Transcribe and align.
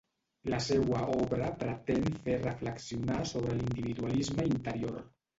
La 0.51 0.59
seua 0.67 1.01
obra 1.15 1.49
pretén 1.63 2.07
fer 2.23 2.37
reflexionar 2.45 3.19
sobre 3.33 3.53
l’individualisme 3.59 4.47
interior. 4.55 4.99